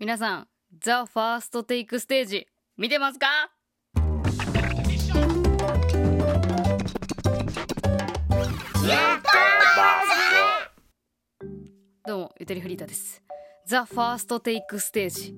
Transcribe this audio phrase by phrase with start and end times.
[0.00, 0.48] 皆さん
[0.80, 3.50] ザ・ファーストテイクステージ見てますか？
[12.06, 13.24] どうもゆとりフリータです。
[13.66, 15.34] ザ・ファーストテイクステージ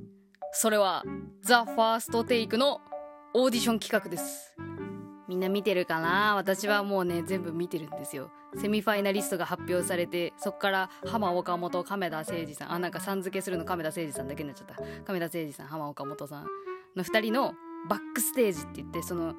[0.53, 1.05] それは
[1.43, 2.83] ザ・ファーストテイクの
[3.33, 4.55] オーディション企画です。
[5.31, 6.35] みんな見てるかな？
[6.35, 8.33] 私はもうね全部見てるんですよ。
[8.57, 12.73] セミファイナリストが発表されてそっから浜岡本亀田誠治さん。
[12.73, 14.75] あなんかさん付けするの亀田誠治さんだけになっちゃった。
[15.05, 16.47] 亀田誠治さん浜岡本さん。
[16.97, 17.55] の2人の
[17.89, 19.37] バックステージって言ってその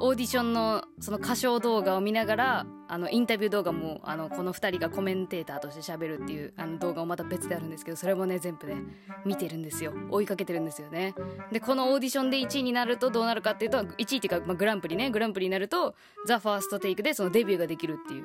[0.00, 8.76] オーディションのその歌唱動画を見ながらあのインタビュー動画もあのこの2人がコメンテーターとして喋るっていうあの動画もまた別であるんですけどそれもね全部ね
[9.24, 9.92] 見てるんですよ。
[10.10, 11.14] 追いかけてるんですよね。
[11.50, 15.10] でこのオーディションで1位になるとどうなるかっていうと1位っていうか、まあ、グランプリね。
[15.10, 15.94] グランプリになると
[16.26, 18.24] ザ・ファーストテイクでそのデビューができるっていう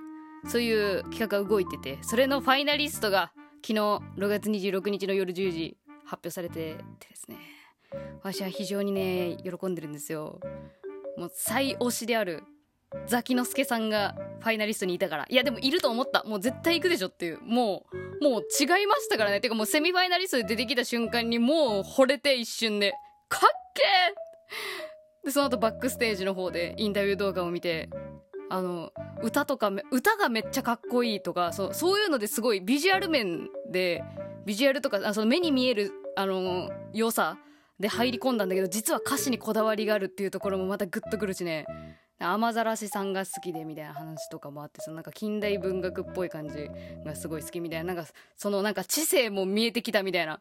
[0.50, 3.32] そういう企画が動いててそれのファイナリストが
[3.66, 7.38] 昨日6月26日の夜10時発表されててですね。
[8.22, 10.40] 私は非常にね喜んでるんですよ。
[11.18, 12.44] もう最推しである
[13.08, 15.26] ザキノスケさんがファイナリストにいたから。
[15.30, 16.24] いやでもいると思った。
[16.24, 17.40] もう絶対行くでしょっていう。
[17.42, 17.86] も
[18.20, 19.42] うもう違いましたからね。
[19.42, 22.94] てかもうセミファイナリストで出てきた瞬間にもう惚れて一瞬で。
[23.28, 25.26] かっけー！
[25.26, 27.90] でその後バックステージの方でインタビュー動画を見て
[28.50, 34.04] あの歌とか歌がめっちゃかっこいいとかそうそういうのですごいビジュアル面で
[34.46, 37.38] ビジュアルとかあその目に見えるあの良さ
[37.80, 41.66] で入り込んだんだけど実は歌詞にこだわりがあるっていうところもまたグッとくるしね。
[42.20, 46.70] 雨ざらしさんが好きでみたいな話とかもあってそのなんか近代文学っぽい感じ
[47.06, 50.40] がすごい好きみたいななんかそのなんか知性も見えてきたみたいな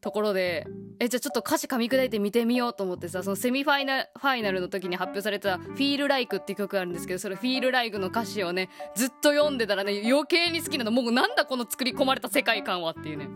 [0.00, 0.64] ところで
[1.00, 10.92] えじゃあちょっと歌詞噛み砕いて見てみようと思ってさそのセミファイナファイナルの時に発表された「Feel Like」っていう曲があるんですけどそれ「Feel Like」の歌詞をねずっと読んでたらね余計に好きなの。
[10.92, 13.28] もうなんだこの作り込まれた世界観はっていうね。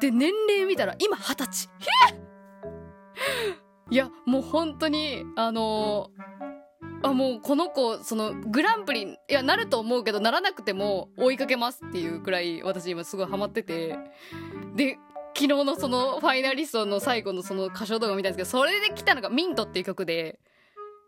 [0.00, 1.68] で年齢見たら今二十歳。
[3.90, 13.98] いやもう本当にあのー、あもうこの子そのグランプリいやなると思うけどならなくても追いかけますっていうくらい私今すごいハマってて
[14.76, 14.98] で
[15.34, 20.38] 昨日のそのファイナリストの最後のその歌唱動画見たんですけどそれで来たのが「ミント」っていう曲で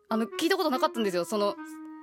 [0.09, 1.25] あの聞いたことなかったんですよ。
[1.25, 1.55] その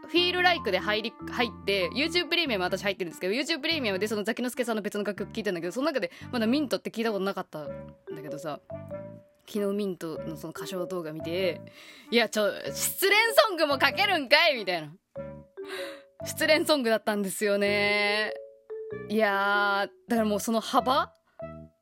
[0.08, 7.68] フィールライクで入り入って YouTube プレミアム私入ってるんですけど YouTube プレミアムでそのザキノスケさんの別の楽曲聞いたんだけどその中でまだミントって聞いたことなかったん
[8.16, 8.60] だけどさ
[9.50, 11.62] 昨日ミントのその歌唱動画見て
[12.12, 13.16] いやちょ失恋
[13.48, 14.92] ソングもかけるんかいみたいな。
[16.26, 18.34] 失恋ソングだったんですよね。
[19.10, 21.12] いやだからもうその幅？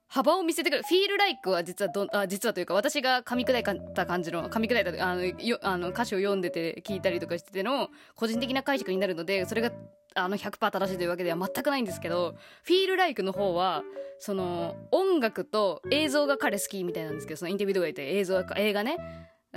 [0.08, 0.84] 幅を見せてくる。
[0.84, 9.72] フィールライクは実はどあ実はというか私が噛み砕いた感じの噛み砕いたあのよあの歌詞を読んでて聞いたりとかしてての個人的な解釈になるのでそれが
[10.16, 13.84] あの100%正しいというわけでは全くないんですけどフィールライクの方は
[14.18, 18.98] その音楽と映像が彼好きみたいなんですけどそのインタビュー動画で映像映画ね。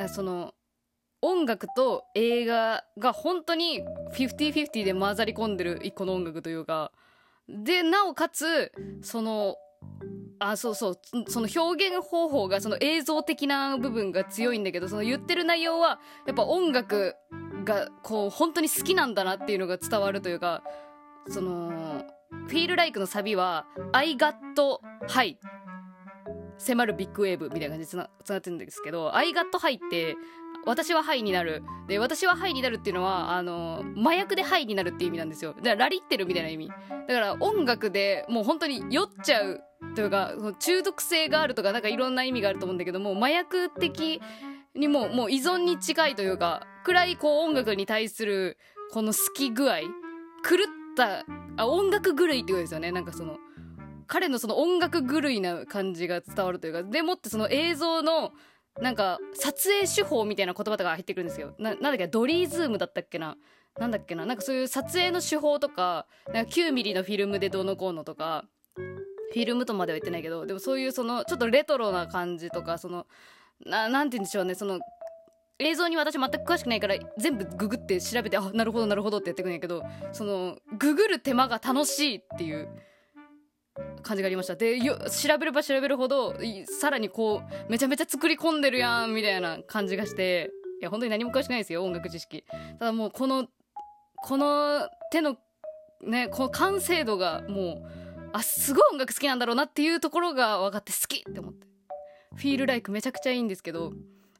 [0.09, 0.55] その
[1.21, 3.83] 音楽と映画が本当に
[4.13, 6.93] 50-50で混ざり込んでる一個の音楽というか
[7.49, 8.71] でなおかつ
[9.03, 9.57] その
[10.39, 10.99] あそうそう
[11.29, 17.17] その表現方法がその映像的な部分が強いんだけどその言ってる内容はやっぱ音楽
[17.69, 20.63] がこう本当に好きなんだなっていうのが伝わるというか
[21.29, 22.05] その
[22.49, 24.35] 「Feel Like」のサビは「I got
[25.07, 25.37] high」
[26.59, 30.17] 迫るビッグウェーブみたいな感じでつなつながってるんですけど「I got high」って
[30.65, 31.63] 私はハイになる。
[31.87, 35.55] で私はハイになるっていうのはあの麻薬でハイになるっていう意味なんですよ。
[35.55, 36.69] だからラリってるみたいな意味。
[36.69, 39.63] だから音楽でもう本当に酔っちゃう
[39.95, 44.21] というか中毒性があるとかなんかいろんな意味があると思うんだけども麻薬的
[44.75, 48.59] にももう依存に近いというかくらいこう音楽に対する
[48.93, 49.89] この好き具合狂っ
[50.97, 51.25] た
[51.57, 52.93] あ音楽狂いってことですよね。
[52.93, 53.39] なんかその
[54.07, 58.33] 彼のその音楽狂いな感じが伝わるというかでもってその映像の
[58.81, 61.55] なんか撮影手法みたいな言葉とか入ってくるんですよ。
[61.59, 63.37] ななんだっけドリーズームだったっけな。
[63.79, 64.25] なんだっけな。
[64.25, 68.45] なんかそういう撮影の手法とかなんか9ミリのフィルムでどうのこうのとか
[68.77, 73.07] フィルムとまでは言ってないけどでもそういうそのちょっとレトロな感じとかその
[73.65, 74.55] ななんて言うんでしょうね。
[74.55, 74.81] その
[75.59, 79.83] 映像に私全く詳しくないから全部ググって調べてあなるほどなるほどってやってくんやけど
[80.13, 82.69] そのググる手間が楽しいっていう
[84.03, 84.55] 感じがありました。
[84.55, 86.37] でよ調べれば調べるほど
[86.81, 92.45] さらにこうめちゃめちゃ作り込んでるやんみたいな感じがしていや本当に何も詳しくないですよ音楽知識。
[92.79, 93.49] ただもうこの
[94.23, 95.37] この手の
[96.05, 101.68] ねこの完成度がもうあすごい音楽好きなんだろうなっていうところが分かって好きって思って。
[102.39, 103.93] フィールライクめちゃくちゃいいんですけど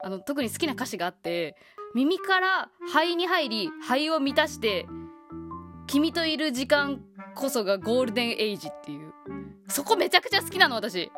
[0.03, 1.57] あの特に好きな歌詞があって
[1.95, 4.87] 耳から肺に入り肺を満たして
[5.87, 7.01] 君といる時間
[7.35, 9.13] こそがゴールデンエイジっていう。
[9.69, 11.11] そこめちゃくちゃ好きなの私。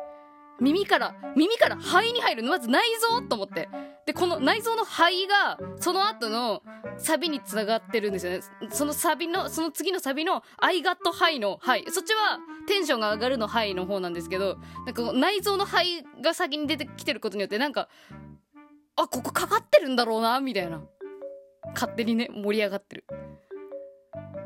[0.61, 3.67] 耳から耳から肺に入るまず内臓と思って。
[4.05, 6.63] でこの内臓の肺がその後の
[6.97, 8.39] サビにつながってるんですよね。
[8.71, 17.89] そのサビのその次のサビの「I got 肺」の「肺」そっちはテンションが上がるの「肺」の方なんですけどなんか内臓の肺が先に出てきてることによってなんか
[18.95, 20.81] あここかかってるんだろうなみたいな。
[21.73, 23.05] 勝手にね盛り上がってる。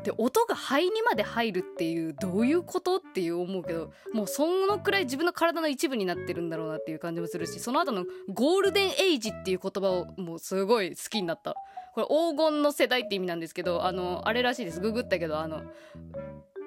[0.04, 11.54] で音が肺にまで入るっていうどういうことっていう思うけどもうそのくらい自分の体の一部になってるんだろうなっていう感じもするしその後のゴールデンエイジっていう言葉をもうすごい好きになった。
[11.94, 14.80] これ黄金の世代って意味なんですけどあのあれらしいです。
[14.80, 15.62] ググったけどあの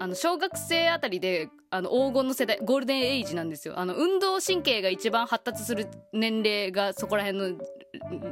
[0.02, 3.78] あの小学生あたりであの黄金の世代ゴールデンエイジなんですよ。
[3.78, 7.60] あの運動神経が一番発達する年齢がそこら辺の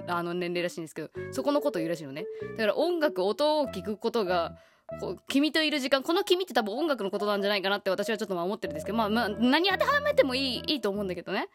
[0.08, 2.26] あの年齢らしいんですけどそこのこと言うらしいのね。
[2.58, 4.58] だから音楽音を聞くことが
[5.00, 11.50] こう君といる時間この君って多分音楽のことなんじゃないかなって私はちょっと思ってるんですけどまあまあ何当てはめてもいいいいと思うんだけどね。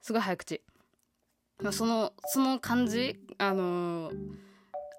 [0.00, 0.62] すごい早口。
[1.70, 4.14] そのその感じあのー、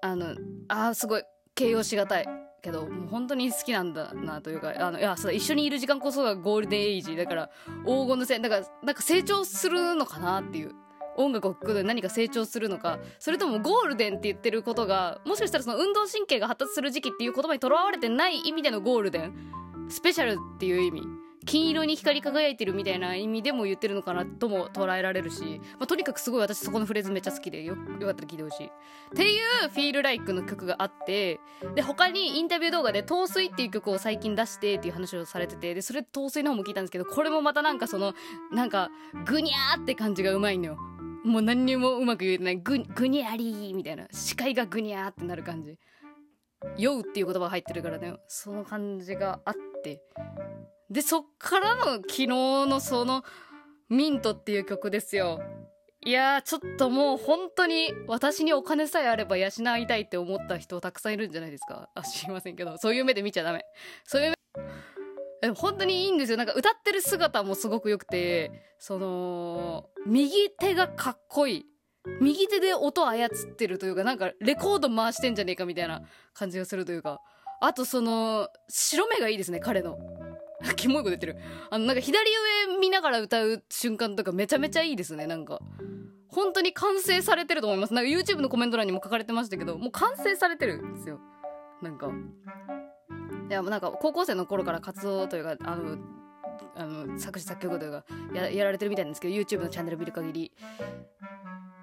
[0.00, 0.34] あの
[0.68, 1.22] あーすごい
[1.54, 2.26] 形容しがたい
[2.62, 7.50] けどもう本当に好きなんだなというかあのいやそう一緒にいる時間こそがゴールデンエイジだから
[7.84, 10.72] 黄金の線だからなんか成長するのかなっていう。
[11.16, 19.34] 音楽を聴くと何か成長するのかそれともゴールデンって言ってることがもしかしたらその運動神経が発達する時期っていう言葉にとらわれてない意味でのゴールデン
[19.88, 21.02] スペシャルっていう意味
[21.44, 28.66] 金色に光り輝いてるみたいな意味でも言ってるのかなとも捉えられるし、まあ、とにかくすごい私そこのフレーズめっちゃ好きでよよかったら聞いてほしい。
[28.66, 28.70] っ
[29.14, 31.40] ていう「フィールライクの曲があって
[31.74, 38.14] で他にインタビュー動画で「陶水」っていう曲を最近出してっていう話をされててでそれ陶水の方も聞いたんですけどこれもまたなんかその
[38.50, 38.90] なんか
[39.26, 40.93] グニャーって感じがうまいのよ。
[41.24, 45.78] もう何にもうまく言えてないググニャリーみたいな視界がグニャーってなる感じ。
[46.76, 50.02] 酔うっていう言葉が入ってるからねその感じがあって。
[50.90, 53.24] でそっからの昨日のその
[53.88, 55.40] ミントっていう曲ですよ。
[56.06, 59.48] いやちょっともう本当に私にお金さえあれば養
[59.78, 61.88] いたいって思った人たくさんいるんじゃないですか。
[61.94, 62.76] あ知りませんけど。
[62.76, 63.64] そういう目で見ちゃダメ。
[64.04, 64.34] そういう
[65.44, 66.38] え本当にいいんですよ。
[66.38, 71.66] なんか歌ってる姿もすごく良くてその右手がかっこいい。
[72.20, 76.02] 右手で音操ってるというかなんかレコード回してんじゃねえかみたいな
[76.34, 77.20] 感じがするというか。
[77.60, 79.98] あとその白目がいいですね彼の。
[80.76, 81.36] キモいこと言ってる。
[81.70, 82.30] あのなんか左
[82.68, 85.60] 上見ながら歌う瞬間とかめちゃめちゃいいですねなんか。
[86.28, 87.94] 本当に完成されてると思います。
[87.94, 91.20] なんか YouTube のコメント欄にも書かれてましたけどもう完成されてるんですよ。
[91.80, 92.10] なんか。
[93.54, 95.96] やなんか高校生の頃から活動というかあの
[96.76, 98.04] あの作詞作曲というか
[98.34, 100.52] ややられてるみたいなんですけど YouTube のチャンネル見る限り。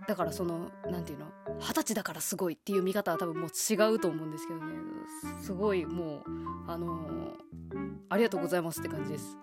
[0.07, 4.73] だからその何て言うの二十歳だからすごいっていう見方は多分もう違うと思うんですけどね。
[5.41, 6.23] すごいもう
[6.67, 9.37] あのー、ありがとうございますって感じです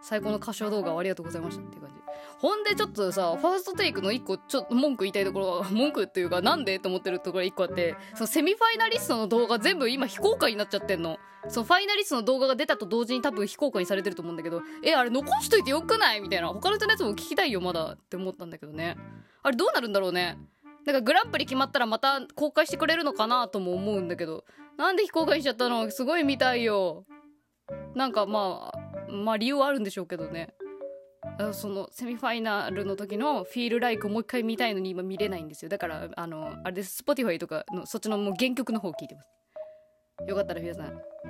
[0.00, 1.96] 最高の歌唱動画をありがとうございましたっていう感じ。
[2.38, 11.18] ほんでちょっとさファーストテイクの一個ちょっと文句言いたいところは 文句っていうかなんでと思ってるところ一個あってそのセミファイナリストの動画全部今非公開になっちゃってんの。
[11.48, 16.20] そのファイナリストの動画が出たと同時に多分非公開にされてると思うんだけどえあれ残しといてよくない？
[16.20, 18.96] みたいな他の人のやつも聞きたいよまだって思ったんだけどね。
[19.42, 20.38] あれどうなるんだろうね。
[20.84, 24.44] なんかグランプリ決まったらまた公開してくれるのかなとも思うんだけど。
[24.76, 25.90] なんで非公開にしちゃったの？
[25.90, 27.04] すごい見たいよ。
[27.94, 30.54] なんかまあまあ理由はあるんでしょうけどね。
[31.52, 35.68] そのセミファイナルの時のフィールライクもう一回見たいのに今見れないんですよ。
[35.68, 37.02] だからあのあれです。
[37.06, 39.28] Spotify とかのそっちのもう原曲の方聞いてます。
[40.26, 40.86] よかったら皆さん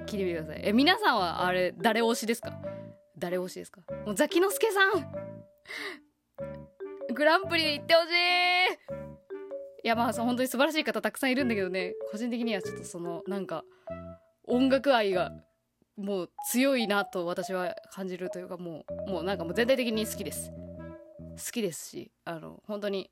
[0.07, 0.63] 聞いてみてください。
[0.65, 2.53] え皆さんはあれ誰推しですか？
[3.19, 3.83] 誰推しですか？
[4.07, 4.93] もうザキノスケさん。
[7.15, 8.11] グランプリ行ってほしい。
[9.85, 11.95] いやまあ本当に素晴らしい方たくさんいるんだけどね。
[12.11, 13.65] 個人的にはちょっとそのなんか
[14.47, 15.33] 音楽愛が
[15.99, 20.51] もう強いなと私は感じるというかもうもうなんかもう全体的に好きです。
[20.51, 23.11] 好きですしあの本当に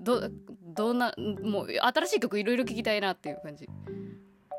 [0.00, 0.30] ど
[0.62, 3.68] どんなもう新しい曲いろいろ聴きたいなっていう感じ。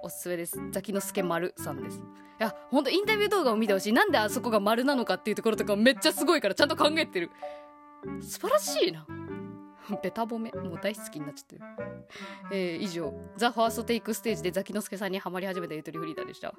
[0.04, 0.60] おすすめです。
[0.72, 1.98] ザキノスケ丸さんです。
[1.98, 2.02] い
[2.40, 3.94] やほんとインタビュー動画を見てほしい。
[3.94, 7.32] なんであそこが丸なのかっていうところとかめっちゃすごいからちゃんと考えてる。
[8.22, 9.08] 素晴らしいな。
[10.04, 10.52] ベタ褒め。
[10.52, 11.62] もう大好きになっちゃってる。
[12.52, 16.54] えー、以上「ザ・ファーストテイクステージでザキノスケさんにハマり始めたゆとりフリーターでした。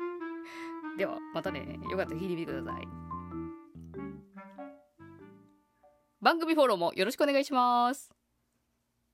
[0.97, 1.79] ではまたね。
[1.91, 2.87] よかったら聞いてみてください。
[6.21, 8.11] 番組フォローもよろしくお願いします。